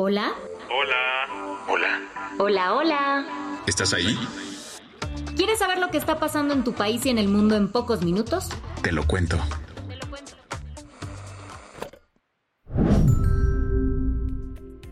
[0.00, 0.32] Hola.
[0.70, 1.66] Hola.
[1.66, 2.00] Hola.
[2.38, 3.62] Hola, hola.
[3.66, 4.16] ¿Estás ahí?
[5.34, 8.04] ¿Quieres saber lo que está pasando en tu país y en el mundo en pocos
[8.04, 8.48] minutos?
[8.80, 9.36] Te lo cuento.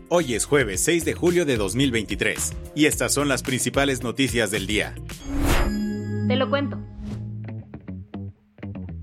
[0.09, 4.67] Hoy es jueves 6 de julio de 2023 y estas son las principales noticias del
[4.67, 4.93] día.
[6.27, 6.77] Te lo cuento.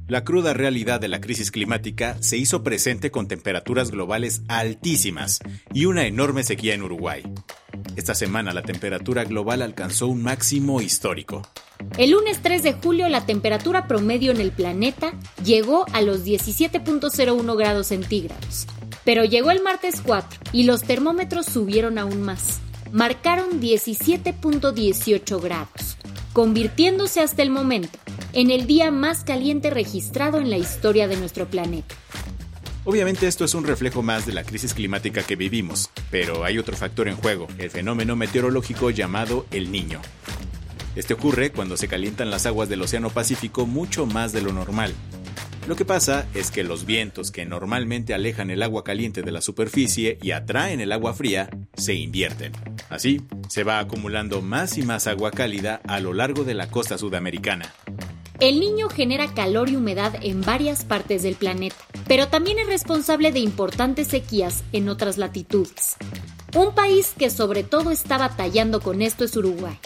[0.06, 5.40] La cruda realidad de la crisis climática se hizo presente con temperaturas globales altísimas
[5.72, 7.22] y una enorme sequía en Uruguay.
[7.96, 11.40] Esta semana la temperatura global alcanzó un máximo histórico.
[11.96, 17.56] El lunes 3 de julio la temperatura promedio en el planeta llegó a los 17.01
[17.56, 18.66] grados centígrados.
[19.06, 22.60] Pero llegó el martes 4 y los termómetros subieron aún más.
[22.92, 25.96] Marcaron 17.18 grados,
[26.34, 27.98] convirtiéndose hasta el momento
[28.34, 31.94] en el día más caliente registrado en la historia de nuestro planeta.
[32.84, 36.76] Obviamente esto es un reflejo más de la crisis climática que vivimos, pero hay otro
[36.76, 40.00] factor en juego, el fenómeno meteorológico llamado el niño.
[40.96, 44.92] Este ocurre cuando se calientan las aguas del Océano Pacífico mucho más de lo normal.
[45.66, 49.40] Lo que pasa es que los vientos que normalmente alejan el agua caliente de la
[49.40, 52.52] superficie y atraen el agua fría se invierten.
[52.90, 56.98] Así, se va acumulando más y más agua cálida a lo largo de la costa
[56.98, 57.72] sudamericana.
[58.40, 61.76] El niño genera calor y humedad en varias partes del planeta,
[62.08, 65.96] pero también es responsable de importantes sequías en otras latitudes.
[66.56, 69.78] Un país que sobre todo está batallando con esto es Uruguay.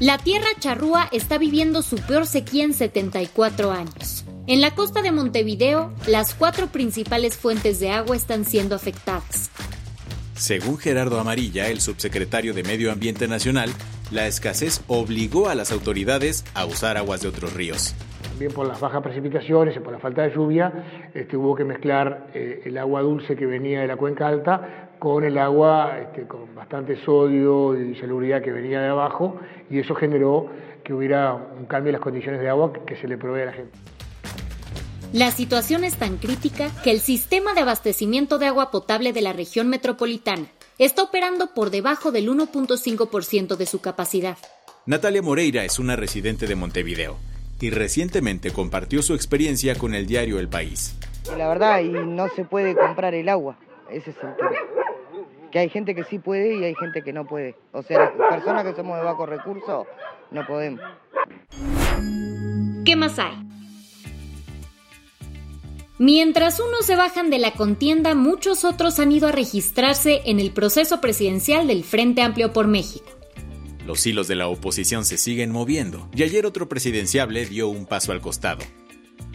[0.00, 4.24] La tierra charrúa está viviendo su peor sequía en 74 años.
[4.46, 9.50] En la costa de Montevideo, las cuatro principales fuentes de agua están siendo afectadas.
[10.34, 13.70] Según Gerardo Amarilla, el subsecretario de Medio Ambiente Nacional,
[14.10, 17.94] la escasez obligó a las autoridades a usar aguas de otros ríos.
[18.22, 22.28] También por las bajas precipitaciones y por la falta de lluvia, este, hubo que mezclar
[22.34, 26.54] eh, el agua dulce que venía de la cuenca alta con el agua este, con
[26.54, 29.38] bastante sodio y salubridad que venía de abajo,
[29.70, 30.50] y eso generó
[30.82, 33.52] que hubiera un cambio en las condiciones de agua que se le provee a la
[33.52, 33.78] gente.
[35.12, 39.32] La situación es tan crítica que el sistema de abastecimiento de agua potable de la
[39.32, 40.46] región metropolitana
[40.78, 44.38] está operando por debajo del 1.5% de su capacidad.
[44.86, 47.16] Natalia Moreira es una residente de Montevideo
[47.60, 50.96] y recientemente compartió su experiencia con el diario El País.
[51.36, 53.58] La verdad, y no se puede comprar el agua,
[53.90, 54.50] ese es el tema.
[55.50, 57.56] Que hay gente que sí puede y hay gente que no puede.
[57.72, 59.86] O sea, las personas que somos de bajo recursos
[60.30, 60.80] no podemos.
[62.84, 63.47] ¿Qué más hay?
[65.98, 70.52] Mientras unos se bajan de la contienda, muchos otros han ido a registrarse en el
[70.52, 73.06] proceso presidencial del Frente Amplio por México.
[73.84, 78.12] Los hilos de la oposición se siguen moviendo y ayer otro presidenciable dio un paso
[78.12, 78.60] al costado.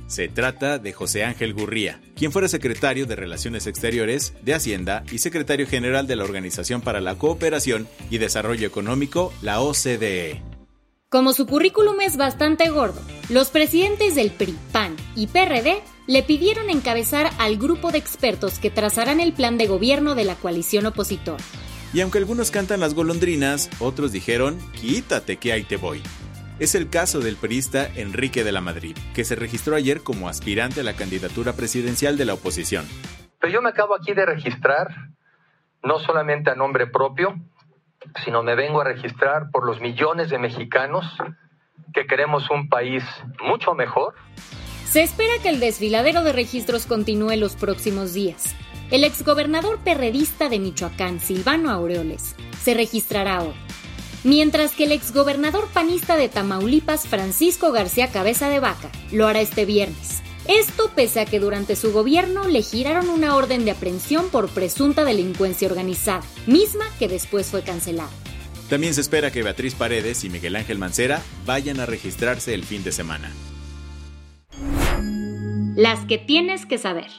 [0.08, 5.18] Se trata de José Ángel Gurría, quien fuera secretario de Relaciones Exteriores, de Hacienda y
[5.18, 10.42] secretario general de la Organización para la Cooperación y Desarrollo Económico, la OCDE.
[11.10, 16.70] Como su currículum es bastante gordo, los presidentes del PRI, PAN y PRD le pidieron
[16.70, 21.44] encabezar al grupo de expertos que trazarán el plan de gobierno de la coalición opositora.
[21.94, 26.02] Y aunque algunos cantan las golondrinas, otros dijeron, quítate que ahí te voy.
[26.60, 30.82] Es el caso del perista Enrique de la Madrid, que se registró ayer como aspirante
[30.82, 32.86] a la candidatura presidencial de la oposición.
[33.40, 34.88] Pero yo me acabo aquí de registrar,
[35.84, 37.36] no solamente a nombre propio,
[38.24, 41.06] sino me vengo a registrar por los millones de mexicanos
[41.94, 43.04] que queremos un país
[43.44, 44.16] mucho mejor.
[44.94, 48.54] Se espera que el desfiladero de registros continúe los próximos días.
[48.92, 53.56] El exgobernador perredista de Michoacán, Silvano Aureoles, se registrará hoy.
[54.24, 59.66] Mientras que el exgobernador panista de Tamaulipas, Francisco García Cabeza de Vaca, lo hará este
[59.66, 60.22] viernes.
[60.48, 65.06] Esto pese a que durante su gobierno le giraron una orden de aprehensión por presunta
[65.06, 68.12] delincuencia organizada, misma que después fue cancelada.
[68.70, 72.84] También se espera que Beatriz Paredes y Miguel Ángel Mancera vayan a registrarse el fin
[72.84, 73.32] de semana.
[75.76, 77.10] Las que tienes que saber.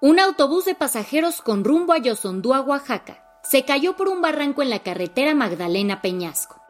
[0.00, 4.70] Un autobús de pasajeros con rumbo a Yosondúa, Oaxaca, se cayó por un barranco en
[4.70, 6.62] la carretera Magdalena Peñasco.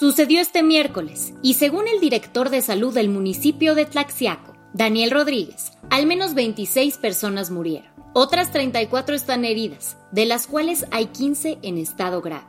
[0.00, 5.72] Sucedió este miércoles y según el director de salud del municipio de Tlaxiaco, Daniel Rodríguez.
[5.90, 7.92] Al menos 26 personas murieron.
[8.14, 12.46] Otras 34 están heridas, de las cuales hay 15 en estado grave.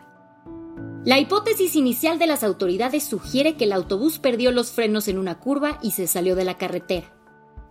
[1.03, 5.37] La hipótesis inicial de las autoridades sugiere que el autobús perdió los frenos en una
[5.37, 7.14] curva y se salió de la carretera.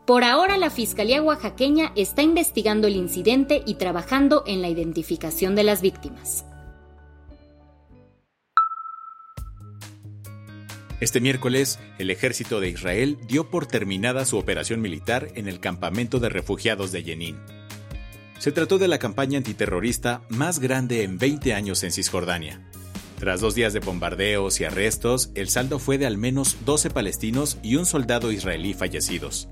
[0.06, 5.64] Por ahora la Fiscalía oaxaqueña está investigando el incidente y trabajando en la identificación de
[5.64, 6.44] las víctimas.
[11.00, 16.20] Este miércoles, el ejército de Israel dio por terminada su operación militar en el campamento
[16.20, 17.38] de refugiados de Jenin.
[18.38, 22.60] Se trató de la campaña antiterrorista más grande en 20 años en Cisjordania.
[23.18, 27.56] Tras dos días de bombardeos y arrestos, el saldo fue de al menos 12 palestinos
[27.62, 29.48] y un soldado israelí fallecidos.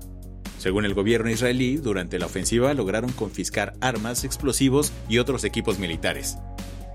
[0.63, 6.37] Según el gobierno israelí, durante la ofensiva lograron confiscar armas, explosivos y otros equipos militares.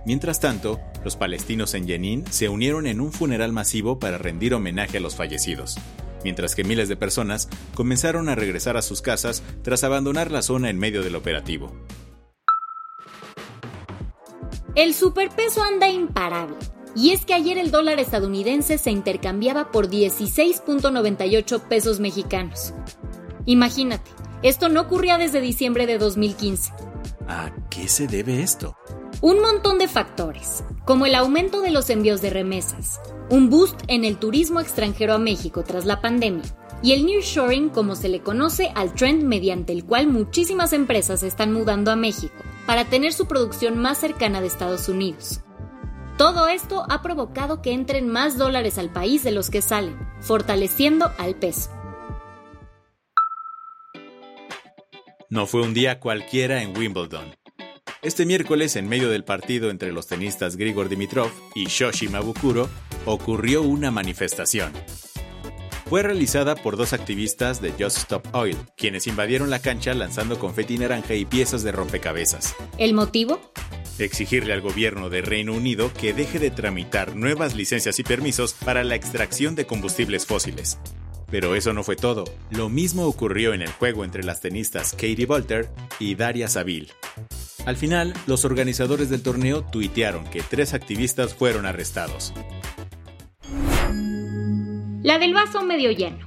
[0.06, 4.96] Mientras tanto, los palestinos en Jenin se unieron en un funeral masivo para rendir homenaje
[4.96, 5.76] a los fallecidos,
[6.24, 10.70] mientras que miles de personas comenzaron a regresar a sus casas tras abandonar la zona
[10.70, 11.70] en medio del operativo.
[14.76, 16.56] El superpeso anda imparable.
[16.96, 22.72] Y es que ayer el dólar estadounidense se intercambiaba por 16.98 pesos mexicanos.
[23.48, 24.10] Imagínate,
[24.42, 26.70] esto no ocurría desde diciembre de 2015.
[27.26, 28.76] ¿A qué se debe esto?
[29.22, 33.00] Un montón de factores, como el aumento de los envíos de remesas,
[33.30, 36.44] un boost en el turismo extranjero a México tras la pandemia,
[36.82, 41.50] y el nearshoring como se le conoce al trend mediante el cual muchísimas empresas están
[41.50, 45.40] mudando a México para tener su producción más cercana de Estados Unidos.
[46.18, 51.12] Todo esto ha provocado que entren más dólares al país de los que salen, fortaleciendo
[51.16, 51.70] al peso.
[55.30, 57.36] No fue un día cualquiera en Wimbledon.
[58.00, 62.70] Este miércoles, en medio del partido entre los tenistas Grigor Dimitrov y Shoshi Mabukuro,
[63.04, 64.72] ocurrió una manifestación.
[65.84, 70.78] Fue realizada por dos activistas de Just Stop Oil, quienes invadieron la cancha lanzando confeti
[70.78, 72.54] naranja y piezas de rompecabezas.
[72.78, 73.52] ¿El motivo?
[73.98, 78.82] Exigirle al gobierno de Reino Unido que deje de tramitar nuevas licencias y permisos para
[78.82, 80.78] la extracción de combustibles fósiles.
[81.30, 82.24] Pero eso no fue todo.
[82.50, 86.88] Lo mismo ocurrió en el juego entre las tenistas Katie Bolter y Daria Saville.
[87.66, 92.32] Al final, los organizadores del torneo tuitearon que tres activistas fueron arrestados.
[95.02, 96.26] La del vaso medio lleno.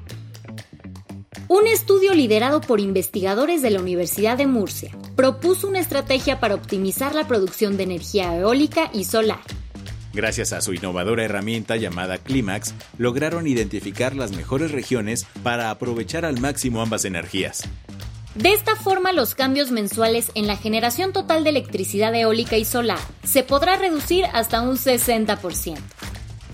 [1.48, 7.14] Un estudio liderado por investigadores de la Universidad de Murcia propuso una estrategia para optimizar
[7.14, 9.42] la producción de energía eólica y solar
[10.14, 16.40] Gracias a su innovadora herramienta llamada Climax, lograron identificar las mejores regiones para aprovechar al
[16.40, 17.64] máximo ambas energías.
[18.36, 23.00] De esta forma, los cambios mensuales en la generación total de electricidad eólica y solar
[23.24, 25.78] se podrá reducir hasta un 60%.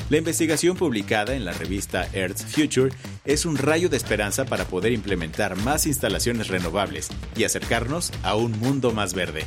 [0.10, 2.96] La investigación publicada en la revista Earth Future
[3.26, 8.58] es un rayo de esperanza para poder implementar más instalaciones renovables y acercarnos a un
[8.58, 9.44] mundo más verde.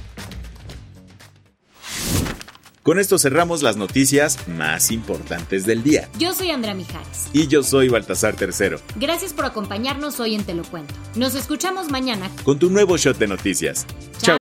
[2.91, 6.09] Con esto cerramos las noticias más importantes del día.
[6.19, 7.29] Yo soy Andrea Mijares.
[7.33, 8.81] Y yo soy Baltasar Tercero.
[8.97, 10.93] Gracias por acompañarnos hoy en Te lo Cuento.
[11.15, 13.87] Nos escuchamos mañana con tu nuevo shot de noticias.
[14.21, 14.37] Chao.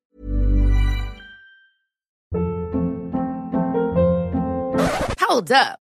[5.30, 5.89] Hold up.